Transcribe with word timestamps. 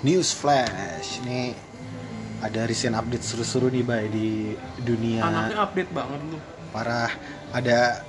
News 0.00 0.32
Flash 0.32 1.20
nih 1.28 1.52
ada 2.40 2.64
recent 2.64 2.96
update 2.96 3.20
seru-seru 3.20 3.68
nih 3.68 3.84
bay 3.84 4.08
di 4.08 4.56
dunia. 4.80 5.28
Anaknya 5.28 5.60
update 5.60 5.92
banget 5.92 6.20
lu. 6.24 6.40
parah. 6.72 7.12
Ada 7.52 8.00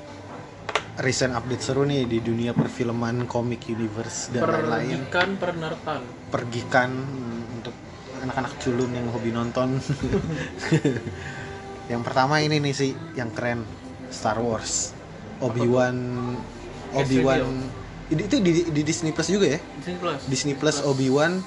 recent 1.04 1.36
update 1.36 1.64
seru 1.66 1.84
nih 1.84 2.08
di 2.08 2.24
dunia 2.24 2.56
perfilman 2.56 3.28
komik 3.28 3.68
universe 3.68 4.32
dan 4.32 4.48
lain-lain. 4.48 5.04
Pergikan 5.04 5.30
penertan. 5.36 6.02
pergikan 6.32 6.92
untuk 7.60 7.76
anak-anak 8.24 8.56
culun 8.64 8.92
yang 8.96 9.08
hobi 9.12 9.32
nonton. 9.36 9.76
Yang 11.92 12.08
pertama 12.08 12.40
ini 12.40 12.64
nih 12.64 12.72
sih 12.72 12.96
yang 13.20 13.36
keren. 13.36 13.68
Star 14.08 14.40
Wars. 14.40 14.96
Obi 15.44 15.68
Wan 15.68 15.98
Obi 16.96 17.20
Wan 17.20 17.68
itu 18.08 18.40
di, 18.40 18.72
di 18.72 18.82
Disney 18.84 19.12
Plus 19.12 19.28
juga 19.28 19.56
ya? 19.56 19.60
Disney 19.60 19.96
Plus. 20.00 20.22
Disney 20.32 20.56
Plus 20.56 20.78
Obi 20.88 21.12
Wan 21.12 21.44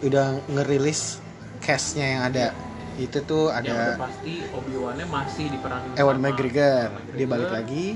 udah 0.00 0.26
ngerilis 0.46 1.18
castnya 1.58 2.06
yang 2.08 2.22
ada 2.24 2.54
itu 2.96 3.18
tuh 3.20 3.50
Yang 3.50 3.62
udah 3.64 3.78
ada 3.78 3.98
pasti 4.00 4.34
Obi 4.50 4.74
Wan-nya 4.74 5.06
masih 5.06 5.44
diperanin 5.48 5.90
Ewan 5.94 6.18
McGregor 6.18 6.88
Ewan 6.88 7.14
dia 7.14 7.26
balik 7.26 7.48
McGregor. 7.48 7.52
lagi 7.52 7.86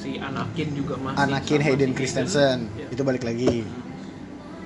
Si 0.00 0.16
Anakin 0.16 0.68
juga 0.72 0.94
masih. 0.96 1.18
Anakin 1.20 1.60
Hayden 1.60 1.90
si 1.90 1.94
Christensen 1.94 2.58
Ya. 2.72 2.86
itu 2.88 3.02
balik 3.02 3.22
lagi 3.22 3.66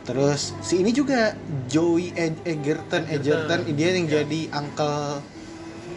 terus 0.04 0.52
si 0.60 0.78
ini 0.78 0.92
juga 0.92 1.32
Joey 1.64 2.12
Ed- 2.12 2.44
Egerton 2.44 3.08
Egerton. 3.08 3.64
Dia 3.70 3.88
yang 3.90 4.04
Ya. 4.06 4.20
jadi 4.20 4.40
uncle 4.52 5.24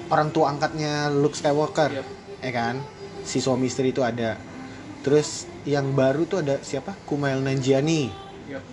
orang 0.08 0.32
tua 0.32 0.50
angkatnya 0.50 1.12
Luke 1.12 1.36
Skywalker 1.36 1.92
Yep. 1.94 2.08
ya 2.40 2.52
kan 2.52 2.76
si 3.22 3.38
suami 3.38 3.68
istri 3.68 3.92
itu 3.92 4.00
ada 4.00 4.40
terus 5.00 5.44
yang 5.64 5.92
baru 5.92 6.24
tuh 6.24 6.40
ada 6.40 6.56
siapa 6.62 6.96
Kumail 7.04 7.40
Nanjiani 7.40 8.08
Yep. 8.48 8.64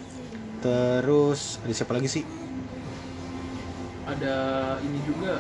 Terus 0.65 1.41
ada 1.65 1.73
siapa 1.77 1.93
lagi 1.97 2.09
sih 2.09 2.25
Ada 4.05 4.37
ini 4.85 4.99
juga. 5.05 5.33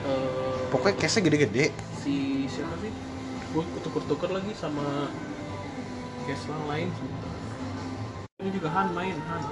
eh, 0.00 0.64
pokoknya 0.72 0.96
case-nya 1.00 1.22
gede-gede 1.28 1.64
si 2.00 2.14
siapa 2.48 2.74
sih? 2.80 2.92
Gue 3.52 3.64
tuker-tuker 3.84 4.30
lagi 4.32 4.52
sama 4.56 5.08
case 6.26 6.44
yang 6.48 6.64
lain. 6.68 6.88
Ini 8.40 8.50
juga 8.56 8.68
Han 8.72 8.88
main 8.96 9.16
Han. 9.28 9.42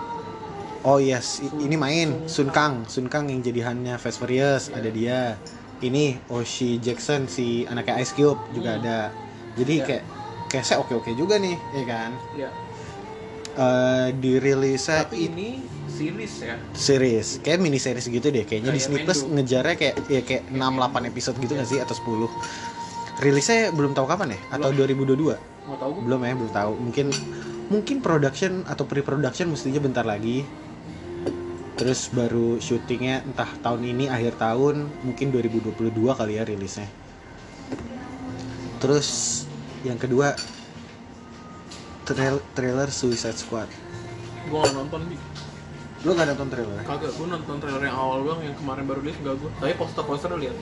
Oh 0.86 0.98
yes, 1.02 1.42
Sun- 1.42 1.60
ini 1.60 1.76
main 1.76 2.08
Sun 2.30 2.48
Sun 2.48 2.48
Kang, 2.54 2.74
Sun 2.88 3.06
Kang 3.12 3.26
yang 3.28 3.40
jadi 3.44 3.60
hannya 3.68 3.94
Fast 4.00 4.18
Furious 4.22 4.70
Iya. 4.70 4.78
ada 4.78 4.90
dia. 4.94 5.20
Ini 5.78 6.04
Oshi 6.32 6.80
Jackson 6.82 7.28
si 7.30 7.62
anaknya 7.68 8.00
Ice 8.02 8.14
Cube 8.16 8.40
juga 8.50 8.70
Hmm. 8.74 8.80
ada. 8.82 8.98
Jadi 9.58 9.74
Iya. 9.78 9.86
kayak 9.86 10.04
kayaknya 10.48 10.76
oke-oke 10.82 11.12
juga 11.12 11.34
nih, 11.38 11.56
ya 11.74 11.84
kan? 11.84 12.10
Ya. 12.32 12.48
Eh 13.58 14.08
dirilisnya 14.14 15.02
Tapi 15.02 15.18
ini 15.26 15.58
series 15.90 16.34
ya. 16.46 16.54
series, 16.78 17.42
kayak 17.42 17.58
mini 17.58 17.82
series 17.82 18.06
gitu 18.06 18.30
deh. 18.30 18.46
Kayaknya 18.46 18.70
Kayak 18.70 18.78
Disney 18.78 18.98
Plus 19.02 19.20
ngejarnya 19.26 19.74
kayak 19.74 19.94
ya 20.06 20.22
kayak 20.22 20.42
6 20.46 20.62
8 20.62 21.10
episode 21.10 21.36
gitu 21.42 21.52
nggak 21.58 21.66
sih 21.66 21.78
atau 21.82 21.94
10. 21.98 22.30
Rilisnya 23.18 23.74
belum 23.74 23.98
tahu 23.98 24.06
kapan 24.06 24.38
ya? 24.38 24.40
Atau 24.54 24.70
2022? 24.70 25.34
Mau 25.66 25.74
tahu? 25.74 25.92
Belum 26.06 26.22
ya, 26.22 26.38
belum 26.38 26.52
tahu. 26.54 26.72
Mungkin 26.78 27.06
mungkin 27.66 27.96
production 27.98 28.62
atau 28.70 28.86
pre-production 28.86 29.50
mestinya 29.50 29.82
bentar 29.82 30.06
lagi. 30.06 30.46
Terus 31.74 32.14
baru 32.14 32.62
syutingnya 32.62 33.26
entah 33.26 33.50
tahun 33.58 33.82
ini 33.90 34.06
akhir 34.06 34.38
tahun, 34.38 34.86
mungkin 35.02 35.34
2022 35.34 35.94
kali 36.14 36.38
ya 36.38 36.46
rilisnya. 36.46 36.86
Terus 38.78 39.42
yang 39.82 39.98
kedua 39.98 40.38
trail 42.08 42.40
trailer 42.56 42.88
Suicide 42.88 43.36
Squad. 43.36 43.68
Gue 44.48 44.58
gak 44.64 44.72
nonton 44.72 45.00
nih. 45.12 45.20
Lo 46.06 46.10
gak 46.16 46.26
nonton 46.32 46.48
trailer? 46.48 46.80
Kagak, 46.88 47.12
gue 47.12 47.26
nonton 47.28 47.56
trailer 47.60 47.82
yang 47.84 47.96
awal 47.96 48.24
doang 48.24 48.40
yang 48.40 48.56
kemarin 48.56 48.84
baru 48.88 49.00
rilis 49.04 49.18
enggak 49.20 49.36
gue. 49.36 49.50
Tapi 49.60 49.72
poster-poster 49.76 50.30
lihat. 50.40 50.56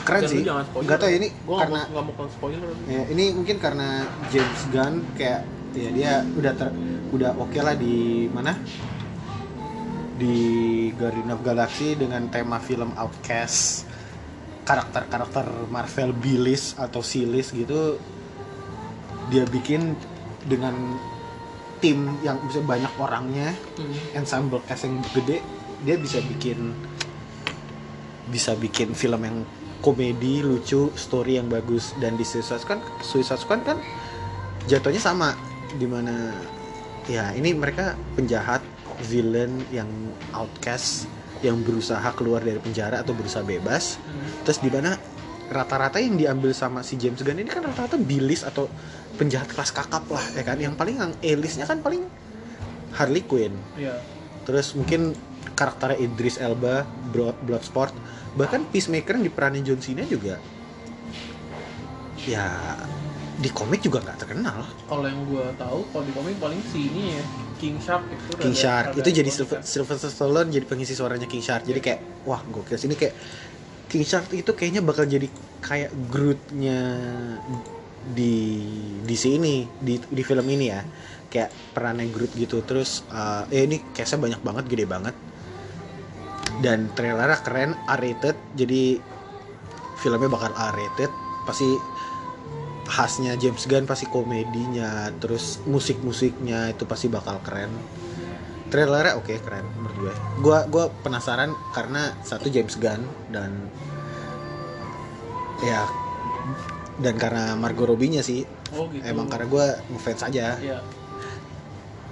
Keren 0.00 0.20
Dan 0.24 0.30
lu 0.32 0.32
sih. 0.32 0.42
Gak 0.88 0.98
tau 0.98 1.10
ini 1.12 1.28
Gue 1.44 1.56
karena 1.60 1.80
gak 1.84 1.92
mau, 1.92 2.12
gak 2.16 2.24
mau 2.24 2.32
spoiler. 2.32 2.70
ya, 2.88 3.02
ini 3.12 3.24
mungkin 3.36 3.56
karena 3.60 4.08
James 4.32 4.62
Gunn 4.72 5.04
kayak 5.14 5.40
ya 5.70 5.90
dia 5.94 6.12
udah 6.34 6.52
ter 6.58 6.68
udah 7.14 7.30
oke 7.38 7.58
lah 7.62 7.78
di 7.78 8.26
mana 8.30 8.58
di 10.18 10.36
Guardian 10.98 11.30
of 11.30 11.40
Galaxy 11.46 11.94
dengan 11.94 12.26
tema 12.26 12.58
film 12.58 12.90
Outcast 12.98 13.86
karakter-karakter 14.66 15.70
Marvel 15.70 16.10
B-list 16.14 16.76
atau 16.76 17.00
C-list 17.00 17.54
gitu 17.54 17.96
dia 19.30 19.46
bikin 19.46 19.94
dengan 20.44 20.96
tim 21.80 22.16
yang 22.20 22.36
bisa 22.44 22.60
banyak 22.60 22.92
orangnya 23.00 23.56
Hmm. 23.76 24.20
ensemble 24.20 24.60
cast 24.68 24.84
yang 24.84 25.00
gede 25.12 25.40
dia 25.80 25.96
bisa 25.96 26.20
bikin 26.20 26.76
bisa 28.30 28.52
bikin 28.54 28.92
film 28.92 29.20
yang 29.24 29.38
komedi 29.80 30.44
lucu 30.44 30.92
story 30.92 31.40
yang 31.40 31.48
bagus 31.48 31.96
dan 31.98 32.14
di 32.14 32.22
Suicide 32.22 32.60
Squad 32.60 32.80
Suicide 33.00 33.40
Squad 33.40 33.64
kan 33.64 33.78
jatuhnya 34.68 35.00
sama 35.00 35.32
di 35.72 35.88
mana 35.88 36.36
ya 37.08 37.32
ini 37.32 37.56
mereka 37.56 37.96
penjahat 38.14 38.60
villain 39.08 39.56
yang 39.72 39.88
outcast 40.36 41.08
yang 41.40 41.64
berusaha 41.64 42.04
keluar 42.12 42.44
dari 42.44 42.60
penjara 42.60 43.00
atau 43.00 43.16
berusaha 43.16 43.40
bebas 43.40 43.96
Hmm. 43.96 44.44
terus 44.44 44.60
di 44.60 44.68
mana 44.68 45.00
rata-rata 45.50 45.98
yang 45.98 46.14
diambil 46.14 46.54
sama 46.54 46.86
si 46.86 46.94
James 46.94 47.18
Gunn 47.20 47.42
ini 47.42 47.50
kan 47.50 47.66
rata-rata 47.66 47.98
bilis 47.98 48.46
atau 48.46 48.70
penjahat 49.18 49.50
kelas 49.50 49.74
kakap 49.74 50.06
lah 50.06 50.22
ya 50.38 50.46
kan? 50.46 50.56
Yang 50.56 50.74
paling 50.78 50.96
yang 51.02 51.12
A-listnya 51.20 51.66
kan 51.66 51.82
paling 51.82 52.06
Harley 52.94 53.26
Quinn. 53.26 53.54
Iya. 53.74 53.98
terus 54.40 54.72
mungkin 54.72 55.12
karakternya 55.52 56.00
Idris 56.00 56.40
Elba 56.40 56.88
Bloodsport 57.44 57.92
bahkan 58.34 58.64
Peacemaker 58.72 59.20
yang 59.20 59.26
diperanin 59.28 59.62
John 59.62 59.78
Cena 59.84 60.06
juga. 60.08 60.40
Ya 62.24 62.48
di 63.40 63.48
komik 63.52 63.80
juga 63.80 64.04
nggak 64.04 64.18
terkenal. 64.20 64.64
Kalau 64.84 65.04
yang 65.08 65.24
gue 65.24 65.46
tahu, 65.56 65.80
kalau 65.92 66.04
di 66.04 66.12
komik 66.12 66.36
paling 66.36 66.60
si 66.68 66.92
ini 66.92 67.16
ya, 67.16 67.24
King 67.56 67.76
Shark 67.80 68.04
itu. 68.12 68.30
King 68.36 68.56
Shark. 68.56 68.86
itu 69.00 69.08
jadi 69.08 69.30
Sylvester, 69.32 69.60
kan. 69.60 69.64
Sylvester 69.64 70.10
Stallone 70.12 70.48
jadi 70.52 70.64
pengisi 70.68 70.92
suaranya 70.92 71.24
King 71.24 71.40
Shark. 71.40 71.64
Jadi 71.64 71.80
kayak 71.80 72.00
wah 72.28 72.44
gokil. 72.44 72.76
Sini 72.76 72.96
kayak 73.00 73.16
King 73.90 74.06
Shark 74.06 74.30
itu 74.30 74.54
kayaknya 74.54 74.86
bakal 74.86 75.04
jadi 75.10 75.26
kayak 75.58 75.90
Groot-nya 76.08 76.78
di 78.14 78.34
di 79.02 79.16
sini 79.18 79.66
di 79.82 79.98
di 79.98 80.22
film 80.22 80.46
ini 80.46 80.66
ya. 80.70 80.80
Kayak 81.26 81.50
perannya 81.74 82.06
Groot 82.14 82.32
gitu. 82.38 82.62
Terus 82.62 83.02
uh, 83.10 83.50
eh 83.50 83.66
ini 83.66 83.82
case 83.90 84.14
banyak 84.14 84.40
banget 84.46 84.64
gede 84.70 84.86
banget. 84.86 85.14
Dan 86.62 86.94
trailernya 86.94 87.38
keren 87.42 87.74
R-rated. 87.90 88.36
Jadi 88.54 88.82
filmnya 89.98 90.30
bakal 90.30 90.54
R-rated. 90.54 91.10
Pasti 91.44 91.68
khasnya 92.90 93.38
James 93.38 93.70
Gunn 93.70 93.86
pasti 93.86 94.10
komedinya 94.10 95.14
terus 95.22 95.62
musik-musiknya 95.62 96.74
itu 96.74 96.82
pasti 96.90 97.06
bakal 97.06 97.38
keren 97.46 97.70
trailernya 98.70 99.18
oke 99.18 99.26
okay, 99.26 99.36
keren 99.42 99.66
menurut 99.76 99.96
gue 99.98 100.14
gue 100.40 100.58
gue 100.70 100.84
penasaran 101.02 101.50
karena 101.74 102.14
satu 102.22 102.46
James 102.46 102.78
Gunn 102.78 103.02
dan 103.34 103.50
ya 105.60 105.84
dan 107.00 107.14
karena 107.16 107.58
Margot 107.58 107.90
Robbie-nya 107.90 108.22
sih 108.22 108.46
oh, 108.76 108.88
gitu. 108.88 109.02
emang 109.04 109.28
karena 109.28 109.46
gue 109.50 109.66
ngefans 109.92 110.22
aja 110.30 110.56
yeah. 110.62 110.80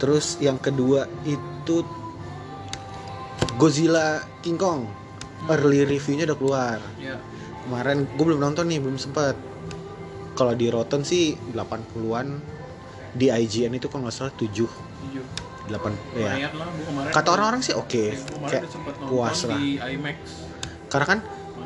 terus 0.02 0.36
yang 0.42 0.58
kedua 0.58 1.06
itu 1.24 1.86
Godzilla 3.56 4.20
King 4.42 4.58
Kong 4.58 4.80
hmm. 4.84 5.52
early 5.54 5.86
reviewnya 5.86 6.28
udah 6.28 6.38
keluar 6.38 6.78
yeah. 6.99 7.20
kemarin 7.64 8.05
gue 8.05 8.25
belum 8.25 8.40
nonton 8.43 8.66
nih 8.69 8.82
belum 8.82 8.99
sempet 8.99 9.38
kalau 10.34 10.55
di 10.55 10.70
Rotten 10.70 11.02
sih 11.02 11.34
80-an 11.55 12.26
di 13.14 13.32
IGN 13.32 13.75
itu 13.78 13.90
kalau 13.90 14.06
nggak 14.06 14.14
salah 14.14 14.34
7, 14.37 14.46
7 14.46 15.47
delapan 15.69 15.93
ya. 16.17 16.49
Lah, 16.50 17.12
Kata 17.12 17.29
orang-orang 17.37 17.61
sih 17.62 17.76
oke, 17.76 18.17
iya, 18.17 18.17
okay. 18.43 18.61
puas 19.06 19.38
lah. 19.44 19.61
Karena 20.88 21.06
kan 21.06 21.19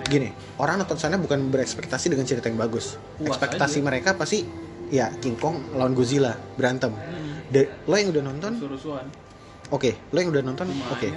gini, 0.06 0.34
orang 0.58 0.82
nonton 0.82 0.98
sana 0.98 1.16
bukan 1.16 1.48
berekspektasi 1.48 2.10
dengan 2.10 2.26
cerita 2.26 2.50
yang 2.50 2.58
bagus. 2.58 2.98
Puas 3.16 3.38
ekspektasi 3.38 3.78
aja. 3.80 3.86
mereka 3.86 4.10
pasti 4.18 4.42
ya 4.90 5.08
King 5.22 5.38
Kong 5.38 5.78
lawan 5.78 5.94
Godzilla 5.94 6.34
berantem. 6.58 6.92
Hmm. 6.92 7.48
De, 7.48 7.70
lo 7.86 7.94
yang 7.94 8.10
udah 8.10 8.24
nonton? 8.26 8.52
Oke, 8.58 8.98
okay, 9.70 9.92
lo 10.10 10.18
yang 10.20 10.30
udah 10.34 10.42
nonton? 10.44 10.66
Oke. 10.92 11.08
Okay. 11.08 11.10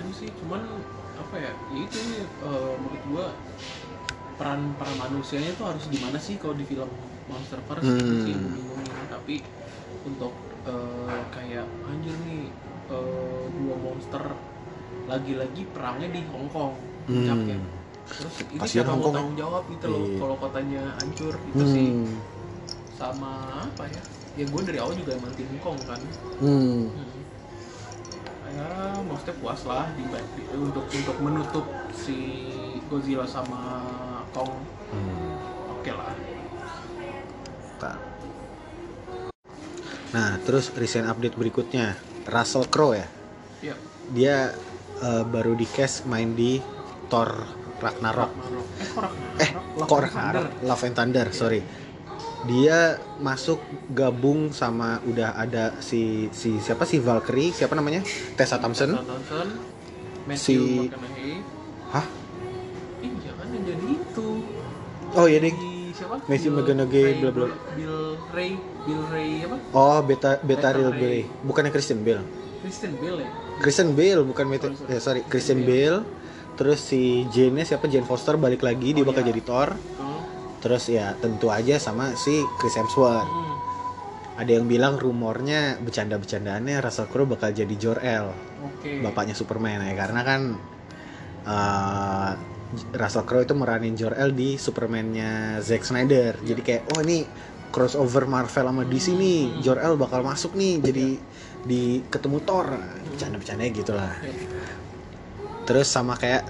apa 1.16 1.36
ya? 1.42 1.52
ya 1.52 1.80
itu 1.84 2.00
uh, 2.46 2.78
menurut 2.80 3.04
gua 3.12 3.26
peran 4.36 4.76
peran 4.76 4.96
manusianya 5.00 5.52
itu 5.56 5.64
harus 5.64 5.84
gimana 5.88 6.20
sih 6.20 6.36
kalau 6.36 6.56
di 6.56 6.68
film 6.68 6.88
MonsterVerse 7.32 7.88
hmm. 7.88 8.24
sih 8.28 8.36
bingung 8.36 8.84
tapi 9.08 9.36
untuk 10.06 10.34
uh, 10.68 11.24
kayak 11.32 11.66
anjir 11.88 12.16
nih 12.28 12.52
eh, 12.92 13.44
dua 13.56 13.76
monster 13.82 14.24
lagi-lagi 15.06 15.62
perangnya 15.70 16.10
di 16.10 16.22
Hong 16.34 16.48
Kong. 16.50 16.74
hmm. 17.10 17.62
Terus 18.06 18.36
ini 18.54 18.68
siapa 18.70 18.94
mau 18.94 19.10
ya. 19.10 19.14
tanggung 19.18 19.38
jawab 19.38 19.64
gitu 19.70 19.86
loh 19.90 20.02
Iya. 20.06 20.18
kalau 20.22 20.36
kotanya 20.38 20.84
hancur 21.02 21.34
itu 21.50 21.64
sih 21.66 21.88
Hmm. 21.90 22.16
sama 22.96 23.32
apa 23.66 23.84
ya? 23.90 24.04
Ya 24.36 24.46
gue 24.46 24.62
dari 24.68 24.78
awal 24.82 24.94
juga 24.98 25.12
emang 25.18 25.34
tim 25.38 25.48
Hong 25.50 25.62
Kong 25.62 25.78
kan. 25.90 26.02
Hmm. 26.42 26.90
Hmm. 26.92 27.14
ya 28.46 28.70
maksudnya 29.02 29.36
puas 29.42 29.62
lah 29.66 29.90
di, 29.98 30.06
di- 30.06 30.48
untuk 30.54 30.86
untuk 30.86 31.18
menutup 31.18 31.66
si 31.92 32.18
Godzilla 32.88 33.26
sama 33.26 33.62
Kong 34.32 34.54
Hmm. 34.94 35.34
oke 35.74 35.92
lah 35.92 36.14
Tak. 37.76 37.98
Nah, 40.16 40.40
terus 40.48 40.72
recent 40.80 41.04
update 41.12 41.36
berikutnya, 41.36 42.00
Russell 42.25 42.66
Crowe 42.68 42.94
ya. 42.94 43.07
ya 43.63 43.75
Dia 44.07 44.38
eh, 45.00 45.24
baru 45.24 45.54
di 45.54 45.66
cast 45.66 46.06
main 46.06 46.33
di 46.33 46.57
Thor 47.07 47.30
Ragnarok. 47.77 48.31
Ragnarok 48.31 48.68
eh 48.75 48.89
Ragnarok 48.89 49.36
Eh, 49.36 49.50
Love 49.75 49.88
kok 49.88 50.00
Ragnarok? 50.01 50.45
Thunder. 50.48 50.63
Love 50.63 50.83
and 50.83 50.95
Thunder, 50.95 51.27
sorry. 51.31 51.62
Dia 52.45 52.80
masuk 53.18 53.57
gabung 53.89 54.54
sama 54.54 55.01
udah 55.04 55.33
ada 55.33 55.81
si 55.81 56.30
si 56.31 56.57
siapa 56.57 56.86
sih 56.86 57.01
Valkyrie, 57.01 57.50
siapa 57.50 57.74
namanya? 57.74 58.06
Tessa 58.33 58.57
Thompson. 58.57 58.94
Tessa 58.94 59.01
Thompson 59.04 59.48
Matthew 60.25 60.62
Si- 60.62 60.88
McConaughey 60.88 61.33
Hah? 61.88 62.06
iya 63.00 63.31
kan 63.33 63.48
yang 63.50 63.63
jadi 63.63 63.88
itu 63.92 64.27
Oh 65.13 65.25
iya 65.25 65.38
deh. 65.39 65.54
Si 65.95 66.03
siapa 66.03 66.19
Bill 66.27 66.51
McConaughey, 66.51 67.03
Ray- 67.07 67.18
bla 67.18 67.31
bla. 67.31 67.47
Bill 67.71 67.97
Ray 68.30 68.51
Bill 68.83 69.03
Ray 69.07 69.31
apa 69.42 69.56
Oh, 69.71 70.00
Beta 70.03 70.36
Beta 70.38 70.68
Beta 70.68 70.69
Real 70.71 70.92
Ray. 70.92 71.24
Bale. 71.24 71.39
Bukannya 71.42 71.71
Christian 71.71 72.03
Bale. 72.03 72.24
Kristen 72.59 72.97
Bale 72.97 73.21
ya 73.21 73.30
Christian 73.56 73.89
Bale 73.94 74.21
bukan 74.21 74.45
Meta, 74.45 74.68
Oh, 74.68 74.92
eh, 74.92 75.00
sorry, 75.00 75.24
Christian 75.24 75.63
Bale. 75.63 76.03
Terus 76.56 76.80
si 76.81 77.24
Jane 77.30 77.63
siapa 77.63 77.86
Jane 77.86 78.03
Foster 78.03 78.36
balik 78.36 78.59
lagi 78.59 78.92
dia 78.92 79.01
Oh, 79.01 79.07
bakal 79.07 79.24
iya. 79.24 79.31
jadi 79.31 79.42
Thor. 79.42 79.69
Betul. 79.71 80.18
Terus 80.59 80.83
ya 80.89 81.13
tentu 81.15 81.47
aja 81.47 81.77
sama 81.77 82.12
si 82.15 82.31
Chris 82.57 82.75
Hemsworth. 82.75 83.24
Hmm. 83.24 83.53
Ada 84.36 84.51
yang 84.51 84.68
bilang 84.68 84.98
rumornya 84.98 85.80
bercanda-bercandaannya 85.80 86.81
Russell 86.81 87.07
Crowe 87.07 87.24
bakal 87.25 87.56
jadi 87.56 87.71
Jor-El, 87.71 88.36
oke 88.59 88.91
bapaknya 89.00 89.31
Superman 89.31 89.80
ya 89.80 89.95
karena 89.95 90.21
kan 90.21 90.41
eh, 91.45 92.31
Russell 92.91 93.23
Crowe 93.23 93.44
itu 93.44 93.53
meranin 93.53 93.94
Jor-El 93.94 94.33
di 94.33 94.57
Superman-nya 94.57 95.62
Zack 95.62 95.85
Snyder. 95.85 96.35
Jadi 96.41 96.62
kayak 96.62 96.81
oh 96.91 97.00
ini 97.01 97.23
crossover 97.69 98.25
Marvel 98.25 98.65
sama 98.65 98.83
DC 98.83 99.12
nih, 99.12 99.41
Hmm. 99.47 99.62
Jor-El 99.62 99.94
bakal 99.95 100.23
masuk 100.23 100.56
nih 100.56 100.81
jadi 100.81 101.07
di 101.63 101.81
ketemu 102.07 102.39
Thor. 102.41 102.67
Bercanda-bercandanya 103.12 103.71
gitu 103.71 103.94
lah. 103.94 104.12
Oke. 104.17 104.33
Terus 105.65 105.88
sama 105.88 106.13
kayak 106.13 106.45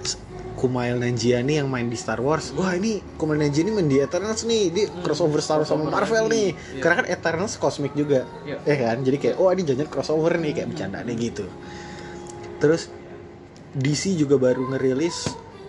Kumail 0.56 0.96
Nanjiani 0.96 1.60
yang 1.60 1.68
main 1.68 1.86
di 1.86 2.00
Star 2.00 2.16
Wars. 2.16 2.48
Wah 2.56 2.72
ini 2.72 3.04
Kumail 3.20 3.36
Nanjiani 3.38 3.70
main 3.70 3.86
di 3.86 4.00
Eternals 4.00 4.40
nih, 4.42 4.72
di 4.72 4.82
Hmm, 4.88 5.04
crossover 5.04 5.44
Star 5.44 5.60
Wars 5.60 5.68
sama 5.68 5.84
Marvel 5.86 6.32
nih. 6.32 6.48
Iya. 6.52 6.80
Karena 6.80 6.94
kan 7.04 7.06
Eternals 7.12 7.54
kosmik 7.56 7.92
juga, 7.92 8.24
Iya. 8.42 8.56
ya 8.64 8.76
kan? 8.88 8.96
Jadi 9.04 9.16
kayak 9.20 9.36
oh 9.36 9.52
ini 9.52 9.62
jangan 9.62 9.86
crossover 9.86 10.40
nih 10.40 10.52
kayak 10.56 10.68
bercandanya 10.72 11.12
gitu. 11.12 11.44
Terus 12.56 12.88
DC 13.76 14.16
juga 14.16 14.40
baru 14.40 14.64
ngerilis 14.72 15.28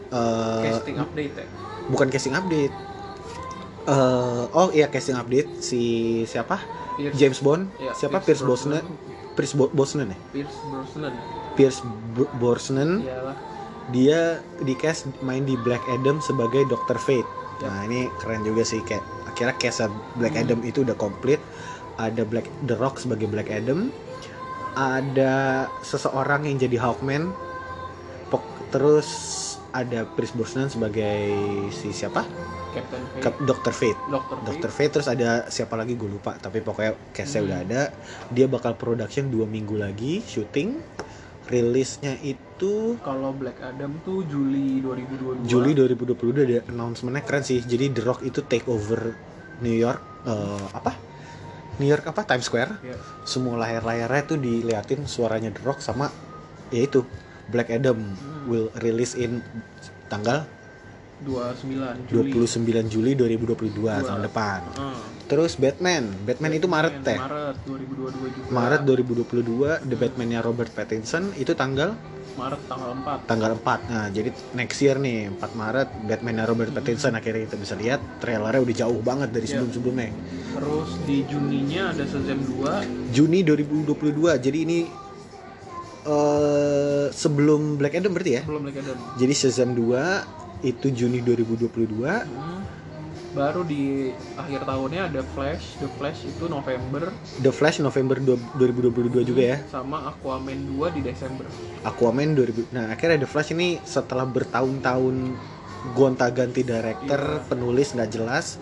eh, 0.10 0.64
casting 0.66 0.98
update 0.98 1.34
ya 1.36 1.46
bukan 1.88 2.08
casting 2.12 2.36
update. 2.36 2.76
Eh, 3.88 4.44
oh 4.52 4.68
iya 4.72 4.92
casting 4.92 5.16
update 5.16 5.48
si 5.58 5.82
siapa? 6.28 6.60
Pierce, 7.00 7.16
James 7.16 7.40
Bond. 7.40 7.72
Iya, 7.78 7.96
siapa? 7.96 8.20
Pierce 8.20 8.42
Pierce 8.42 8.44
Brosnan. 8.44 8.84
Pierce 9.38 9.54
Bo- 9.56 9.72
Brosnan 9.72 10.08
ya? 10.12 10.18
Pierce 10.34 10.58
Brosnan 10.66 11.14
Pierce 11.56 11.80
Br- 12.12 12.32
Brosnan. 12.36 12.92
dia 13.88 14.44
di 14.60 14.76
cast 14.76 15.08
main 15.24 15.48
di 15.48 15.56
Black 15.56 15.88
Adam 15.88 16.20
sebagai 16.20 16.68
Dr. 16.68 17.00
Fate. 17.00 17.30
Nah 17.64 17.88
ini 17.88 18.12
keren 18.20 18.44
juga 18.44 18.68
sih 18.68 18.84
kayak 18.84 19.00
akhirnya 19.26 19.56
cast 19.56 19.88
Black 20.14 20.36
Hmm. 20.36 20.44
Adam 20.44 20.60
itu 20.62 20.84
udah 20.84 20.92
komplit. 20.94 21.40
Ada 21.96 22.28
Black 22.28 22.52
The 22.62 22.76
Rock 22.76 23.00
sebagai 23.00 23.26
Black 23.26 23.48
Adam, 23.48 23.88
ada 24.76 25.34
seseorang 25.82 26.46
yang 26.46 26.60
jadi 26.60 26.78
Hawkman, 26.78 27.32
Pok- 28.28 28.44
terus 28.70 29.08
ada 29.72 30.08
Pierce 30.08 30.32
Brosnan 30.32 30.68
sebagai 30.68 31.28
si 31.72 31.92
siapa? 31.92 32.24
Captain 32.68 33.02
Fate 33.10 33.40
Dr. 33.42 33.74
Fate. 33.74 34.00
Dr. 34.06 34.36
Fate 34.38 34.46
Dr. 34.46 34.70
Fate 34.70 34.92
terus 34.94 35.08
ada 35.08 35.30
siapa 35.48 35.74
lagi 35.74 35.94
gue 35.94 36.06
lupa 36.06 36.36
tapi 36.36 36.62
pokoknya 36.62 36.94
castnya 37.10 37.42
Hmm. 37.42 37.48
udah 37.48 37.60
ada 37.64 37.82
dia 38.30 38.46
bakal 38.46 38.76
production 38.76 39.28
dua 39.28 39.46
minggu 39.46 39.76
lagi 39.76 40.22
syuting 40.22 40.78
rilisnya 41.48 42.20
itu 42.20 43.00
kalau 43.00 43.32
Black 43.32 43.64
Adam 43.64 44.04
tuh 44.04 44.28
Juli 44.28 44.84
2022 44.84 45.48
Juli 45.48 45.72
2022 45.72 46.36
udah 46.36 46.44
ada 46.44 46.60
announcementnya 46.68 47.24
keren 47.24 47.42
sih. 47.42 47.64
Jadi 47.64 47.96
The 47.96 48.04
Rock 48.04 48.20
itu 48.22 48.44
take 48.44 48.68
over 48.68 49.16
New 49.64 49.74
York 49.74 50.28
eh, 50.28 50.68
apa? 50.76 50.92
New 51.80 51.88
York 51.88 52.04
apa? 52.04 52.28
Times 52.28 52.46
Square. 52.46 52.84
ya 52.84 53.00
Semua 53.24 53.56
layar-layarnya 53.58 54.24
tuh 54.28 54.38
diliatin 54.38 55.08
suaranya 55.08 55.50
The 55.50 55.64
Rock 55.64 55.80
sama 55.80 56.12
ya 56.68 56.84
itu 56.84 57.08
Black 57.48 57.70
Adam 57.70 57.98
Hmm. 57.98 58.44
will 58.46 58.68
release 58.78 59.14
in 59.14 59.44
tanggal 60.08 60.44
29 61.20 62.06
Juli 62.06 62.30
29 62.30 62.88
Juli 62.88 63.12
2022 63.14 63.74
Dua. 63.74 64.00
tahun 64.00 64.22
depan. 64.24 64.60
Hmm. 64.72 65.00
Terus 65.26 65.56
Batman, 65.56 66.14
Batman 66.22 66.54
itu 66.54 66.68
Maret 66.68 66.94
teh. 67.02 67.18
Maret 67.18 67.58
2022 67.66 68.30
juga 68.30 68.48
Maret 68.48 68.82
2022 68.86 69.82
The 69.84 69.98
Batman-nya 69.98 70.40
Robert 70.40 70.72
Pattinson 70.72 71.34
itu 71.36 71.52
tanggal 71.52 71.98
Maret 72.38 72.62
tanggal 72.64 72.92
4 72.94 73.26
tanggal 73.26 73.52
4 73.58 73.80
nah 73.90 74.06
jadi 74.08 74.30
next 74.54 74.78
year 74.78 74.96
nih 74.96 75.34
4 75.34 75.58
Maret 75.58 75.90
Batman 76.06 76.46
Robert 76.46 76.70
Pattinson 76.70 77.12
akhirnya 77.12 77.44
kita 77.44 77.58
bisa 77.58 77.74
lihat 77.74 77.98
trailernya 78.22 78.62
udah 78.62 78.76
jauh 78.78 79.02
banget 79.02 79.34
dari 79.34 79.44
Iya. 79.44 79.58
sebelum-sebelumnya 79.58 80.10
terus 80.54 80.90
di 81.04 81.18
Juninya 81.26 81.84
ada 81.90 82.06
Shazam 82.06 82.38
2 82.46 82.86
Juni 83.10 83.42
2022 83.42 84.38
jadi 84.38 84.58
ini 84.60 84.86
eh 86.08 87.06
sebelum 87.12 87.76
Black 87.76 87.94
Adam 87.94 88.12
berarti 88.12 88.32
ya? 88.34 88.44
Belum 88.44 88.64
Black 88.64 88.80
Adam. 88.80 88.98
Jadi 89.14 89.34
Shazam 89.34 89.72
2 89.72 90.24
itu 90.64 90.88
Juni 90.90 91.20
2022 91.20 92.24
Hmm. 92.24 92.64
baru 93.30 93.62
di 93.62 94.10
akhir 94.34 94.66
tahunnya 94.66 95.02
ada 95.06 95.22
Flash. 95.28 95.78
The 95.78 95.86
Flash 95.92 96.26
itu 96.26 96.48
November. 96.48 97.14
The 97.38 97.52
Flash 97.52 97.78
November 97.78 98.18
du- 98.18 98.42
2022 98.56 99.22
juga 99.22 99.44
ya? 99.46 99.58
Sama 99.68 100.10
Aquaman 100.10 100.58
2 100.68 100.90
di 100.90 101.06
Desember. 101.06 101.46
Aquaman 101.84 102.34
2000 102.34 102.66
nah 102.72 102.90
akhirnya 102.90 103.22
The 103.22 103.30
Flash 103.30 103.54
ini 103.54 103.78
setelah 103.84 104.26
bertahun-tahun 104.26 105.16
gonta-ganti 105.90 106.66
director 106.66 107.22
Iya. 107.38 107.46
penulis 107.46 107.94
nggak 107.94 108.10
jelas 108.10 108.58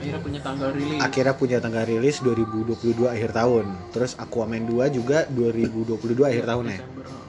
akhirnya 0.00 0.20
punya 0.24 0.40
tanggal 0.40 0.70
rilis 0.72 1.00
akhirnya 1.04 1.34
punya 1.36 1.58
tanggal 1.60 1.84
rilis 1.84 2.16
2022 2.24 3.04
akhir 3.04 3.30
tahun. 3.36 3.66
Terus 3.92 4.12
Aquaman 4.16 4.64
2 4.64 4.96
juga 4.96 5.28
2022 5.28 6.24
akhir 6.24 6.44
Iya. 6.48 6.80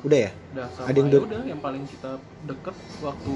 Udah 0.02 0.18
ya? 0.18 0.32
Udah 0.56 0.68
sama 0.74 0.88
Ada 0.90 0.98
yang 0.98 1.10
ya 1.12 1.20
udah 1.22 1.42
yang 1.46 1.62
paling 1.62 1.84
kita 1.86 2.12
deket 2.48 2.76
waktu 3.04 3.36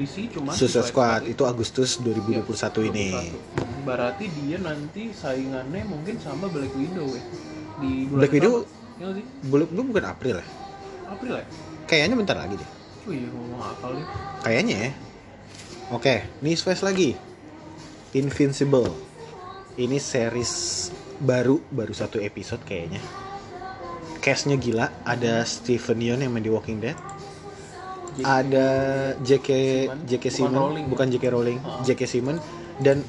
DC 0.00 0.14
cuma 0.34 0.50
Suicide 0.56 0.88
Squad 0.88 1.22
itu 1.28 1.42
Agustus 1.44 2.00
2021 2.00 2.90
ini. 2.90 3.08
21. 3.14 3.86
Berarti 3.86 4.24
dia 4.32 4.58
nanti 4.58 5.02
saingannya 5.14 5.82
mungkin 5.86 6.16
sama 6.18 6.48
Black 6.48 6.72
Widow 6.74 7.06
ya. 7.12 7.22
Di 7.78 8.08
bulan 8.08 8.20
Black 8.24 8.34
Widow. 8.34 8.54
Iya 9.00 9.04
nggak 9.06 9.16
sih? 9.16 9.24
belum 9.48 9.84
bukan 9.92 10.04
April 10.08 10.34
ya? 10.40 10.46
April 11.08 11.32
ya? 11.40 11.44
Kayaknya 11.88 12.14
bentar 12.16 12.36
lagi 12.36 12.54
deh. 12.58 12.70
Iya 13.08 13.28
ngomong 13.32 13.60
apa 13.60 13.86
nih? 13.96 14.06
Kayaknya 14.44 14.76
ya. 14.76 14.90
Oke, 15.90 16.14
news 16.44 16.62
flash 16.62 16.86
lagi. 16.86 17.29
Invincible. 18.16 18.90
Ini 19.78 19.96
series 20.02 20.88
baru, 21.22 21.62
baru 21.70 21.94
satu 21.94 22.18
episode 22.18 22.60
kayaknya. 22.66 23.00
Castnya 24.20 24.60
gila, 24.60 24.92
ada 25.06 25.46
Stephen 25.48 26.02
Yeun 26.02 26.20
yang 26.20 26.34
main 26.34 26.44
di 26.44 26.52
Walking 26.52 26.82
Dead. 26.82 26.98
ada 28.20 28.68
J.K. 29.22 29.48
J.K. 30.04 30.44
Rowling, 30.44 30.92
bukan 30.92 31.08
J.K. 31.08 31.24
Rowling 31.30 31.58
Oh. 31.62 31.80
J.K. 31.80 32.04
Simmons 32.04 32.42
dan 32.82 33.00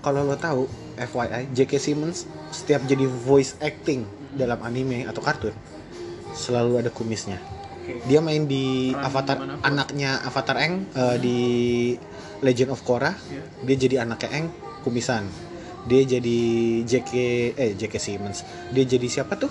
kalau 0.00 0.24
lo 0.24 0.38
tahu 0.38 0.64
FYI 0.96 1.52
J.K. 1.52 1.76
Simmons 1.76 2.24
setiap 2.48 2.80
jadi 2.88 3.04
voice 3.04 3.58
acting 3.60 4.06
dalam 4.32 4.62
anime 4.64 5.04
atau 5.04 5.20
kartun 5.20 5.52
selalu 6.32 6.80
ada 6.80 6.90
kumisnya 6.94 7.36
dia 8.06 8.22
main 8.22 8.46
di 8.46 8.94
Avatar 8.94 9.60
anaknya 9.66 10.22
Avatar 10.22 10.56
Eng 10.62 10.86
eh, 10.94 11.16
di 11.18 11.38
Legend 12.40 12.70
of 12.74 12.80
Korra 12.84 13.12
dia 13.64 13.76
jadi 13.76 14.04
anaknya 14.04 14.28
Eng 14.40 14.46
kumisan 14.84 15.24
dia 15.88 16.04
jadi 16.04 16.38
J.K. 16.84 17.12
eh 17.56 17.72
J.K. 17.76 17.94
Simmons 17.96 18.44
dia 18.72 18.84
jadi 18.84 19.06
siapa 19.08 19.36
tuh 19.36 19.48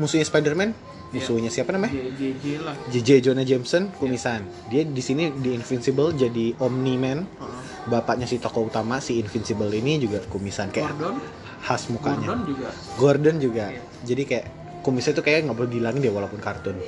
musuhnya 0.00 0.24
Spider-Man 0.24 0.90
Iya. 1.10 1.26
musuhnya 1.26 1.50
siapa 1.50 1.74
namanya 1.74 1.90
JJ 2.14 2.44
lah. 2.62 2.74
JJ 2.86 3.08
Jonah 3.18 3.42
Jameson 3.42 3.90
kumisan. 3.98 4.46
Dia 4.70 4.86
di 4.86 5.02
sini 5.02 5.34
di 5.42 5.58
Invincible 5.58 6.14
jadi 6.14 6.54
Omni 6.62 6.94
Man. 6.94 7.26
Heeh. 7.26 7.90
Bapaknya 7.90 8.30
si 8.30 8.38
tokoh 8.38 8.70
utama 8.70 9.02
si 9.02 9.18
Invincible 9.18 9.66
ini 9.74 9.98
juga 9.98 10.22
kumisan 10.30 10.70
kayak 10.70 10.94
Gordon, 10.94 11.18
khas 11.66 11.90
mukanya. 11.90 12.30
Gordon 12.30 12.40
juga. 12.46 12.68
Gordon 12.94 13.36
juga. 13.42 13.64
Iya. 13.74 13.82
Jadi 14.06 14.22
kayak 14.22 14.46
kumisnya 14.86 15.12
tuh 15.18 15.24
kayak 15.26 15.50
nggak 15.50 15.56
boleh 15.58 15.70
dihilangin 15.74 15.98
dia 15.98 16.14
walaupun 16.14 16.38
kartun. 16.38 16.78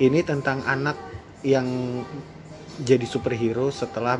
Ini 0.00 0.24
tentang 0.24 0.64
anak 0.64 0.96
yang 1.44 1.68
jadi 2.80 3.04
superhero 3.04 3.68
setelah 3.68 4.16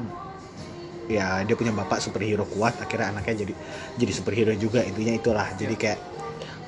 ya 1.11 1.43
dia 1.43 1.59
punya 1.59 1.75
bapak 1.75 1.99
superhero 1.99 2.47
kuat 2.47 2.79
akhirnya 2.79 3.11
anaknya 3.11 3.43
jadi 3.43 3.55
jadi 3.99 4.13
superhero 4.15 4.55
juga 4.55 4.87
intinya 4.87 5.11
itulah 5.11 5.51
jadi 5.59 5.75
kayak 5.75 5.99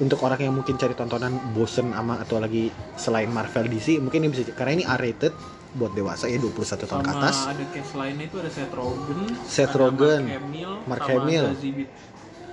untuk 0.02 0.18
orang 0.26 0.42
yang 0.42 0.54
mungkin 0.58 0.75
cari 0.75 0.99
tontonan 0.99 1.30
bosen 1.54 1.94
ama 1.94 2.18
atau 2.18 2.42
lagi 2.42 2.68
selain 2.99 3.30
Marvel 3.30 3.70
DC 3.70 4.02
mungkin 4.02 4.26
ini 4.26 4.34
bisa 4.34 4.42
karena 4.50 4.82
ini 4.82 4.84
R-rated 4.84 5.30
buat 5.72 5.94
dewasa 5.94 6.26
ya 6.26 6.37
21 6.37 6.58
tahun 6.84 6.90
sama 6.90 7.00
ke 7.00 7.11
atas 7.16 7.37
ada 7.49 7.64
cast 7.70 7.92
lainnya 7.94 8.25
itu 8.26 8.37
ada 8.42 8.50
Seth 8.50 8.75
Rogen 8.75 9.20
Seth 9.46 9.75
Rogen, 9.78 10.22
Mark 10.26 10.37
Hamill 10.42 10.72
Mark 10.84 11.02
sama 11.06 11.12
Hamill. 11.22 11.46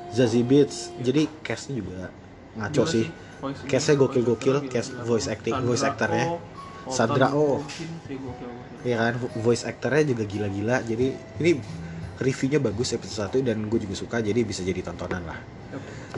Zazie 0.09 0.45
Beetz 0.45 0.93
jadi 1.01 1.25
castnya 1.41 1.75
juga 1.81 2.13
ngaco 2.55 2.85
sih 2.85 3.05
Castnya 3.39 3.95
voice 3.95 4.03
gokil-gokil, 4.03 4.55
actor 4.59 4.67
cast 4.67 4.89
gila-gila. 4.91 5.07
voice 5.07 5.27
acting- 5.31 5.63
voice 5.63 5.85
actornya. 5.87 6.25
Oh, 6.87 6.93
Sandra 6.93 7.31
Oh. 7.35 7.59
Gokil-gokil. 7.63 8.49
ya 8.87 8.95
kan 8.95 9.19
voice 9.43 9.67
actornya 9.67 10.15
juga 10.15 10.23
gila-gila. 10.23 10.79
Jadi 10.83 11.07
ini 11.43 11.51
reviewnya 12.19 12.59
bagus 12.59 12.95
episode 12.95 13.31
1 13.43 13.47
dan 13.47 13.57
gue 13.67 13.79
juga 13.79 13.95
suka 13.95 14.19
jadi 14.19 14.43
bisa 14.43 14.63
jadi 14.63 14.79
tontonan 14.83 15.23
lah. 15.23 15.39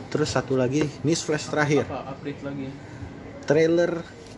Terus 0.09 0.29
satu 0.33 0.57
lagi 0.57 0.85
news 1.05 1.21
flash 1.21 1.49
terakhir. 1.49 1.85
apa 1.89 2.17
update 2.17 2.41
lagi? 2.45 2.67
Trailer 3.45 3.91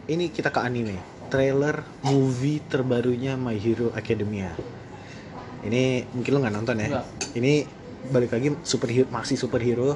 ini 0.07 0.31
kita 0.31 0.51
ke 0.51 0.59
anime. 0.59 0.99
Trailer 1.31 1.81
movie 2.05 2.61
terbarunya 2.63 3.39
My 3.39 3.57
Hero 3.57 3.89
Academia. 3.95 4.53
Ini 5.63 6.11
mungkin 6.11 6.31
lo 6.35 6.39
nggak 6.43 6.55
nonton 6.55 6.77
ya? 6.83 7.03
Ini 7.33 7.53
balik 8.11 8.35
lagi 8.35 8.51
superhero 8.67 9.07
masih 9.07 9.39
superhero 9.39 9.95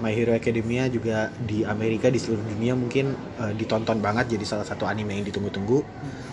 My 0.00 0.10
Hero 0.10 0.32
Academia 0.32 0.88
juga 0.88 1.28
di 1.36 1.60
Amerika 1.62 2.08
di 2.08 2.16
seluruh 2.16 2.42
dunia 2.42 2.72
mungkin 2.72 3.12
eh, 3.36 3.52
ditonton 3.52 4.00
banget 4.00 4.32
jadi 4.32 4.44
salah 4.44 4.64
satu 4.64 4.84
anime 4.84 5.12
yang 5.12 5.24
ditunggu-tunggu 5.24 5.84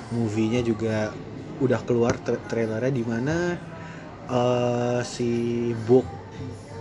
movie-nya 0.10 0.64
juga 0.64 1.12
udah 1.58 1.84
keluar 1.84 2.16
tra- 2.16 2.40
trailernya 2.42 2.90
di 2.90 3.04
mana 3.04 3.36
eh, 4.26 5.00
si 5.04 5.30
Bok 5.78 6.08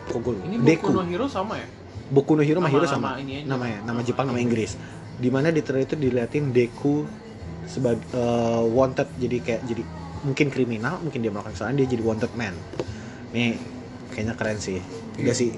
gue 0.09 0.33
lupa? 0.33 0.47
ini 0.47 0.57
Deku 0.57 0.87
Boku 0.87 0.95
no 0.95 1.03
Hero 1.03 1.27
sama 1.27 1.59
ya 1.59 1.67
Boku 2.07 2.33
no 2.33 2.41
Hero 2.41 2.57
sama 2.57 2.63
Nama- 2.63 2.73
Hero 2.73 2.87
nama 2.87 2.95
sama 2.95 3.11
ini 3.19 3.33
aja. 3.37 3.45
namanya 3.45 3.79
nama 3.81 3.91
Nama 3.93 4.01
Jepang 4.03 4.27
nama 4.27 4.39
Inggris. 4.39 4.79
Inggris 4.79 4.95
di 5.17 5.29
mana 5.29 5.49
di 5.51 5.61
trailer 5.61 5.85
itu 5.85 5.97
diliatin 5.97 6.45
Deku 6.51 7.03
sebagai 7.67 8.07
eh, 8.09 8.63
wanted 8.65 9.11
jadi 9.13 9.37
kayak 9.41 9.63
jadi 9.67 9.83
mungkin 10.23 10.47
kriminal 10.49 11.03
mungkin 11.03 11.19
dia 11.19 11.29
melakukan 11.29 11.53
kesalahan 11.53 11.77
dia 11.77 11.89
jadi 11.89 12.01
wanted 12.01 12.31
man 12.33 12.55
nih 13.29 13.59
kayaknya 14.09 14.35
keren 14.35 14.57
sih 14.57 14.79
udah 15.19 15.27
Iya. 15.27 15.35
sih 15.35 15.51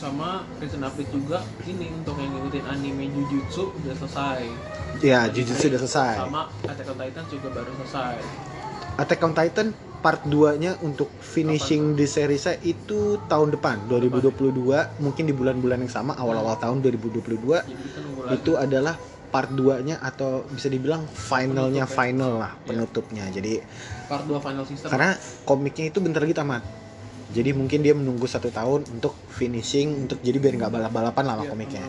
sama 0.00 0.48
recent 0.56 0.80
update 0.80 1.12
juga 1.12 1.44
ini 1.68 1.92
untuk 1.92 2.16
yang 2.16 2.32
ngikutin 2.32 2.64
anime 2.64 3.12
Jujutsu 3.12 3.68
udah 3.76 3.94
selesai. 4.00 4.40
Ya 5.04 5.28
Tadi 5.28 5.44
Jujutsu 5.44 5.68
udah 5.68 5.80
selesai. 5.84 6.14
Sama 6.24 6.42
Attack 6.64 6.88
on 6.88 6.96
Titan 6.96 7.24
juga 7.28 7.48
baru 7.52 7.70
selesai. 7.84 8.14
Attack 8.96 9.20
on 9.20 9.32
Titan 9.36 9.68
part 10.00 10.24
2 10.24 10.56
nya 10.56 10.72
untuk 10.80 11.12
finishing 11.20 11.92
di 11.92 12.08
seriesnya 12.08 12.56
itu 12.64 13.20
tahun 13.28 13.52
depan 13.52 13.84
2022 13.92 15.04
mungkin 15.04 15.28
di 15.28 15.34
bulan-bulan 15.36 15.84
yang 15.84 15.92
sama 15.92 16.16
awal-awal 16.16 16.56
tahun 16.56 16.80
2022 16.80 17.20
jadi 17.20 17.68
kita 17.68 17.98
nunggu 18.00 18.20
lagi. 18.24 18.40
Itu 18.40 18.56
adalah 18.56 18.96
part 19.28 19.52
2 19.52 19.84
nya 19.84 20.00
atau 20.00 20.48
bisa 20.48 20.72
dibilang 20.72 21.04
finalnya 21.04 21.84
ya. 21.84 21.92
final 21.92 22.40
lah 22.40 22.56
Iya. 22.56 22.64
penutupnya. 22.64 23.24
Jadi 23.28 23.60
part 24.08 24.24
2 24.24 24.40
final 24.40 24.64
season. 24.64 24.88
karena 24.88 25.12
komiknya 25.44 25.92
itu 25.92 26.00
bentar 26.00 26.24
lagi 26.24 26.32
tamat 26.32 26.79
jadi 27.30 27.54
mungkin 27.54 27.86
dia 27.86 27.94
menunggu 27.94 28.26
satu 28.26 28.50
tahun 28.50 28.90
untuk 28.90 29.14
finishing 29.30 30.06
untuk 30.06 30.18
jadi 30.18 30.42
biar 30.42 30.58
nggak 30.58 30.72
balap-balapan 30.74 31.24
lah 31.26 31.34
sama 31.38 31.44
Iya, 31.46 31.52
komiknya. 31.54 31.84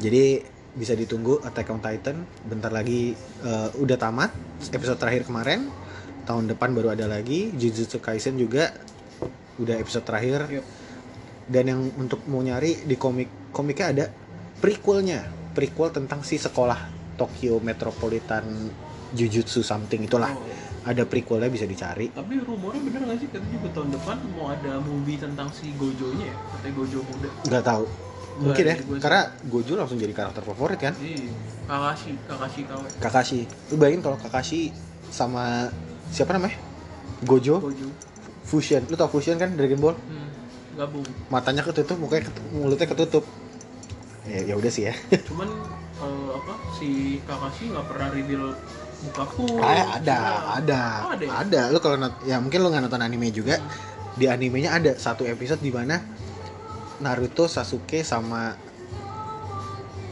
Jadi 0.00 0.24
bisa 0.72 0.96
ditunggu 0.96 1.44
Attack 1.44 1.68
on 1.68 1.80
Titan. 1.84 2.24
Bentar 2.48 2.72
lagi 2.72 3.12
eh, 3.44 3.68
udah 3.76 3.96
tamat 4.00 4.32
episode 4.72 4.96
terakhir 4.96 5.28
kemarin. 5.28 5.68
Tahun 6.24 6.44
depan 6.48 6.72
baru 6.72 6.96
ada 6.96 7.04
lagi. 7.04 7.52
Jujutsu 7.52 8.00
Kaisen 8.00 8.40
juga 8.40 8.72
udah 9.60 9.76
episode 9.76 10.04
terakhir. 10.08 10.48
Yep. 10.48 10.66
dan 11.48 11.64
yang 11.64 11.80
untuk 11.96 12.28
mau 12.28 12.44
nyari 12.44 12.84
di 12.84 13.00
komik 13.00 13.52
komiknya 13.56 13.86
ada 13.88 14.04
prequelnya. 14.60 15.24
Prequel 15.56 15.88
tentang 15.96 16.20
si 16.20 16.36
sekolah 16.36 16.76
Tokyo 17.16 17.56
Metropolitan 17.64 18.68
Jujutsu 19.16 19.64
something 19.64 20.04
itulah. 20.04 20.36
Oh, 20.36 20.44
iya. 20.44 20.67
Ada 20.88 21.02
prequelnya 21.04 21.52
bisa 21.52 21.68
dicari. 21.68 22.08
Tapi 22.08 22.40
rumornya 22.40 22.80
bener 22.80 23.00
gak 23.12 23.18
sih? 23.20 23.28
Katanya 23.28 23.52
juga 23.60 23.68
tahun 23.76 23.88
depan 23.92 24.16
mau 24.32 24.48
ada 24.48 24.72
movie 24.80 25.20
tentang 25.20 25.48
si 25.52 25.76
Gojo 25.76 26.16
nya 26.16 26.32
ya? 26.32 26.36
Katanya 26.56 26.74
Gojo 26.80 26.98
muda. 27.04 27.28
Nggak 27.44 27.64
tahu. 27.68 27.84
Mungkin 28.38 28.64
ya 28.64 28.74
gue 28.78 28.96
karena 29.02 29.22
Gojo 29.50 29.72
langsung 29.76 29.98
jadi 30.00 30.14
karakter 30.14 30.42
favorit 30.46 30.78
kan? 30.80 30.94
Iya, 31.02 31.28
Kakashi, 31.68 32.12
Kakashi 32.24 32.60
KW. 32.64 32.82
Kakashi. 33.02 33.40
Lu 33.68 33.76
bayangin 33.76 34.00
kalau 34.00 34.16
Kakashi 34.16 34.72
sama 35.12 35.68
siapa 36.08 36.32
namanya? 36.32 36.56
Gojo? 37.28 37.60
Gojo. 37.60 37.88
Fusion. 38.48 38.80
Lu 38.88 38.96
tau 38.96 39.12
Fusion 39.12 39.36
kan 39.36 39.52
Dragon 39.52 39.76
Ball? 39.76 39.96
Hmm, 39.98 40.30
gabung. 40.78 41.04
matanya 41.28 41.60
ketutup 41.60 42.00
mukanya 42.00 42.32
ketutup, 42.32 42.48
mulutnya 42.56 42.88
ketutup. 42.88 43.24
Ya 44.24 44.40
ya 44.40 44.54
udah 44.56 44.72
sih 44.72 44.88
ya. 44.88 44.94
Cuman 45.28 45.50
eh, 46.00 46.30
apa 46.32 46.54
si 46.78 47.18
Kakashi 47.28 47.74
nggak 47.74 47.86
pernah 47.90 48.08
reveal 48.14 48.56
mukaku. 49.00 49.46
Ah, 49.58 49.94
ada 49.94 50.18
ada 50.56 50.80
Oh, 51.02 51.12
ada 51.12 51.22
ya? 51.22 51.32
ada 51.38 51.60
lu 51.68 51.78
kalau 51.78 51.96
ya 52.22 52.36
mungkin 52.36 52.58
lu 52.58 52.68
nggak 52.68 52.82
nonton 52.82 52.98
anime 52.98 53.30
juga 53.30 53.58
di 54.12 54.26
animenya 54.26 54.74
ada 54.74 54.92
satu 54.94 55.22
episode 55.22 55.58
di 55.58 55.70
mana 55.70 56.02
Naruto 56.98 57.46
Sasuke 57.46 58.02
sama 58.02 58.58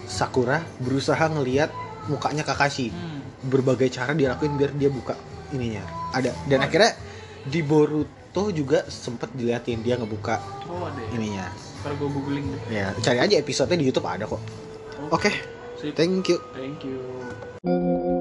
Sakura 0.06 0.62
berusaha 0.78 1.26
ngelihat 1.28 1.70
mukanya 2.06 2.42
Kakashi 2.42 2.88
Hmm. 2.88 3.18
berbagai 3.44 3.90
cara 3.90 4.14
dilakuin 4.14 4.54
biar 4.54 4.70
dia 4.72 4.86
buka 4.86 5.18
ininya 5.50 5.82
ada 6.12 6.30
dan 6.46 6.62
Oh. 6.62 6.64
akhirnya 6.64 6.94
di 7.42 7.60
Boruto 7.60 8.14
juga 8.50 8.86
sempet 8.86 9.30
diliatin 9.32 9.82
dia 9.82 9.94
ngebuka 9.94 10.38
Oh 10.64 10.86
ada 10.86 11.00
ya. 11.00 11.10
ininya 11.12 11.46
Ntar 11.76 11.92
gue 11.92 12.08
googling 12.08 12.46
deh. 12.48 12.60
ya 12.72 12.94
cari 12.96 13.18
aja 13.20 13.34
episodenya 13.36 13.78
di 13.78 13.86
YouTube 13.86 14.06
ada 14.06 14.24
kok 14.24 14.38
Oh, 15.02 15.10
oke 15.12 15.30
sip. 15.76 15.92
thank 15.92 16.22
you 16.24 16.38
Thank 16.54 16.86
you. 16.86 18.14